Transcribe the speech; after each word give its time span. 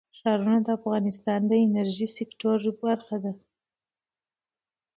ښارونه 0.17 0.57
د 0.63 0.67
افغانستان 0.79 1.41
د 1.47 1.51
انرژۍ 1.65 2.07
سکتور 2.17 2.57
برخه 2.83 3.17
ده. 3.23 3.33